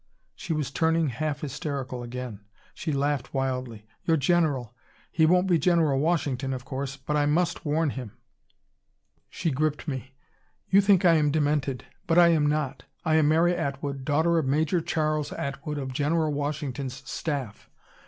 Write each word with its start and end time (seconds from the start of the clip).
She 0.33 0.51
was 0.51 0.71
turning 0.71 1.09
half 1.09 1.41
hysterical 1.41 2.01
again. 2.01 2.39
She 2.73 2.91
laughed 2.91 3.35
wildly. 3.35 3.85
"Your 4.03 4.17
general 4.17 4.73
he 5.11 5.27
won't 5.27 5.45
be 5.45 5.59
General 5.59 5.99
Washington, 5.99 6.53
of 6.55 6.65
course. 6.65 6.97
But 6.97 7.15
I 7.15 7.27
must 7.27 7.65
warn 7.65 7.91
him." 7.91 8.13
She 9.29 9.51
gripped 9.51 9.87
me. 9.87 10.15
"You 10.67 10.81
think 10.81 11.05
I 11.05 11.17
am 11.17 11.29
demented. 11.29 11.85
But 12.07 12.17
I 12.17 12.29
am 12.29 12.47
not. 12.47 12.81
I 13.05 13.17
am 13.17 13.27
Mary 13.27 13.55
Atwood, 13.55 14.03
daughter 14.03 14.39
of 14.39 14.47
Major 14.47 14.81
Charles 14.81 15.31
Atwood, 15.33 15.77
of 15.77 15.93
General 15.93 16.33
Washington's 16.33 17.07
staff. 17.07 17.69